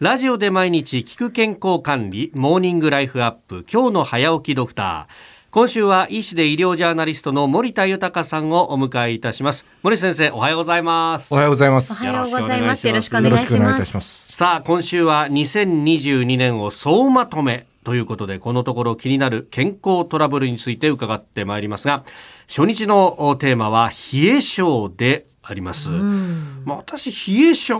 [0.00, 5.50] ラジオで毎日聞く健康管理モーニングライフアップ今日の早起きドクター。
[5.50, 9.66] 今週は医師で医療ジャーナリストの森田豊さんをお迎えいたします。
[9.82, 11.26] 森先生おはようございます。
[11.34, 11.92] おはようございます。
[11.94, 12.86] おはようございます。
[12.86, 14.32] よろしくお願いします。
[14.36, 22.04] さあ今週は2022年を総まとめということでこのところ気になる健康トラブルについて伺ってまいりますが
[22.46, 25.88] 初日のテーマは冷え性であります。
[25.88, 27.74] まあ、私冷え性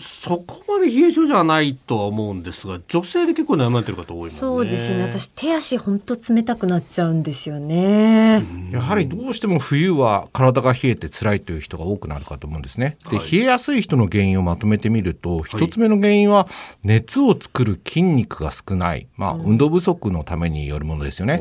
[0.00, 5.02] そこまで冷え性じゃないとは思うんですが女性で結構悩まれてる方多い、ね、そうですね。
[5.02, 8.44] 私手足本当冷たくなっちゃうんですよね。
[8.70, 12.98] やはりどうしても冬は体が冷えて辛いという人が多くなるかと思うんですね。
[13.10, 16.46] で、はい、冷えやすい人の原因をまとめてみると一、はい、つ目の原因は
[16.84, 19.06] 熱を作る筋肉が少ない。
[19.16, 21.40] まあ、運動不足のためによるものですよね。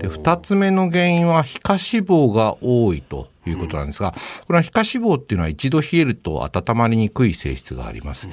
[0.00, 4.12] で二つ目の原因は皮下脂肪が多いということなんですが、
[4.46, 8.28] これは皮下脂肪っていうのは一度冷えると温まりにくい性質があります。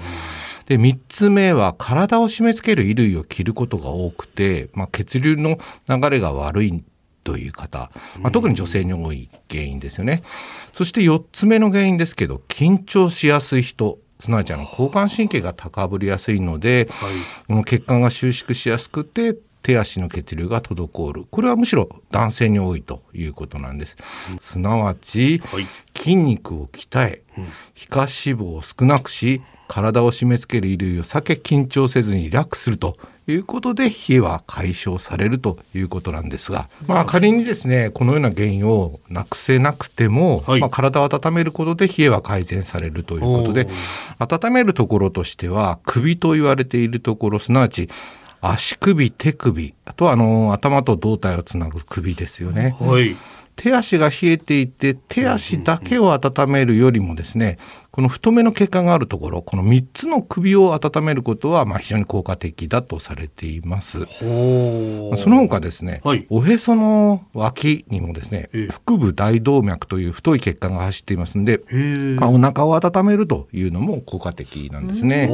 [0.66, 5.58] で3つ目は体を締め付ける衣類を着ることが多くて、まあ、血流の
[5.88, 6.84] 流れが悪い
[7.24, 10.22] という方、まあ、特に女性に多い原因ですよね。
[10.74, 17.12] そして4つ目の原因ですけど緊張しやすい人すなわちあの交感神経が高ぶりやすいので、はい、
[17.48, 21.26] この血管が収縮しやすくて手足の血流が滞る。
[21.30, 23.98] これはむしろ男性に多いということなんです、
[24.32, 43.68] うん、すなわち、はい、筋肉を鍛え、うん、皮下脂肪を少なくし体を締め付ける衣類を避け緊張せずにリラックスするということで冷えは解消されるということなんですが、まあ、仮にですねこのような原因をなくせなくても、はい、まあ、体を温めることで冷えは改善されるということで
[44.18, 47.90] 温めるところとしては首と言われているところすなわち
[48.42, 52.76] 足首手首あとはあの頭と胴体をつなぐ首ですよね。
[52.80, 53.16] はい
[53.60, 57.58] 手足が冷えていて手足だけを温めるよりもですね
[57.92, 64.06] この太めの血管があるところこの3つの首を温めることはまあ非常に効果的だとされています。
[64.06, 68.50] その他ですね、はい、おへその脇にもですね
[68.86, 71.62] 腹部大動脈という太い血管が走っていますので
[72.20, 75.28] まあ、お腹を温めるというのも効果的なんですね。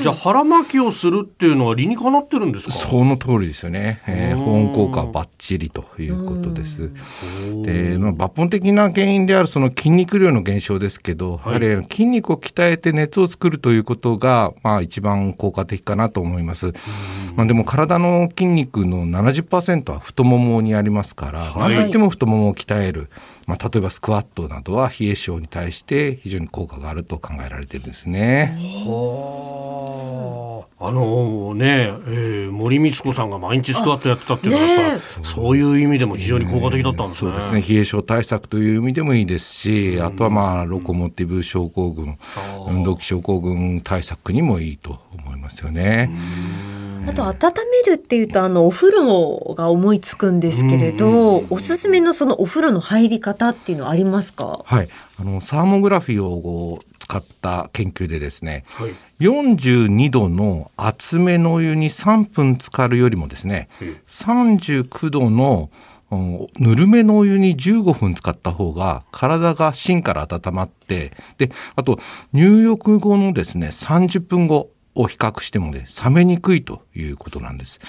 [0.00, 2.72] じゃあ腹巻きをするっていうのは理にかなってるんですか？
[2.72, 6.92] その通りですよね、えー、保温効果バッチリということです。
[7.62, 16.72] で、まあ、抜本的な原因であるその筋肉量の減少ですけど、はい、やはり筋肉を鍛えて熱を作るということが、まあ、一番効果的かなと思います。
[17.36, 23.08] まあ、でも体の筋肉の70%は太ももにありますから、はい、なんといっても太ももを鍛える、
[23.46, 28.56] まあ、例えばスクワットなどは冷え性に対して非常に効果があると考えられているんですね。
[28.88, 29.55] あ
[30.78, 37.30] のね、えー、森光子さんが毎日スクワットやってたっていうのはやっぱ、ね、そういう意味でも非常に効果的だったんですね。
[37.32, 37.62] そうですね。
[37.62, 42.18] 冷え性対策という意味でもいいですし、あとはまあロコモティブ症候群、
[42.68, 46.10] 運動器症候群対策にもいいと思いますよね。
[47.08, 47.36] あと温
[47.86, 54.60] めるっていうとあのお風呂が思いつくんですけれど、おすすめのそのお風呂の入り方っていうのはありますか？
[54.64, 54.88] はい、
[55.18, 58.90] あのサーモグラフィーを使った研究でですね、はい、
[59.20, 63.68] 42度の厚めのお湯に3分浸かるよりもですね、
[64.08, 65.70] 39度の
[66.10, 71.98] ぬるめのお湯に15分使った方が体が芯から温まってであと
[72.32, 77.80] 入浴後のですね30分後を比較してもね冷めにくいということなんです。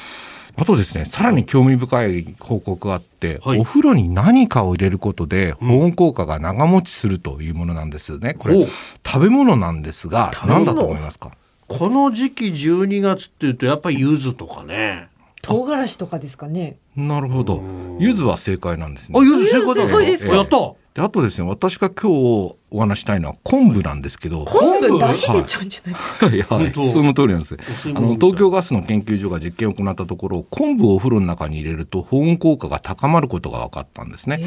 [0.60, 8.34] あとですねさらに興味深い報告があって、はい、お風呂に何かを入れることで保温効果が長持ちするというものなんですね。
[8.34, 8.66] これ
[9.06, 11.32] 食べ物なんですが何だと思いますか？
[11.68, 15.10] この時期12月っていうとやっぱり柚子とかね。
[15.44, 16.78] 唐辛子とかですかね。
[16.96, 17.62] なるほど。
[18.00, 19.20] 柚子は正解なんですね。
[19.20, 20.28] あ柚子正解です。
[20.28, 20.58] かやった
[20.98, 24.46] であとですね私が今日お話したいのは昆布なんですけど。
[24.46, 24.98] 昆布？
[24.98, 27.56] 出し出ちゃうんじゃないですか、はい、はい、その通りなんです。
[27.86, 34.40] あの東京ガスの研究所が実験を行ったところ昆布をお風呂の中に入れると保温効果が高まることが分かったんですね。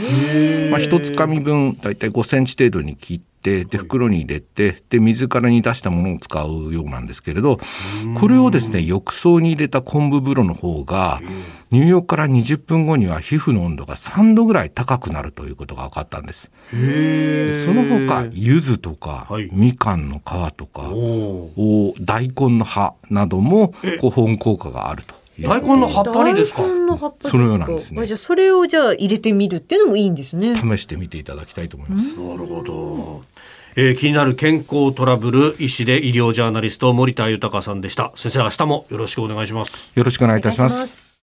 [0.72, 7.59] まあ一つかみ分だいたい5センチ程度に切ってで袋に入れてで水からに出したものを使うようなんですけれど
[8.19, 11.20] これをですね浴槽に入れた昆布風呂の方が
[11.70, 16.50] 入浴から20分後には皮膚の温度が3度ぐらい高くなるということが分かったんです。
[16.70, 25.19] その他柚子とか、はい、みかんの皮とかお大根の葉なども保温効果があると。
[25.43, 26.62] 大根の葉っぱにですか？
[27.23, 28.05] そのようなんですね。
[28.06, 30.55] じゃそれをじゃあ入れてみるっていうのもいいんですね。
[30.55, 32.23] 試してみていただきたいと思います。
[32.23, 33.23] なるほど。
[33.76, 38.12] えー、気になる健康トラブル医師で医療ジャーナリスト森田豊さんでした。
[38.17, 39.93] 先生明日もよろしくお願いします。
[39.94, 41.10] よろしくお願いいたします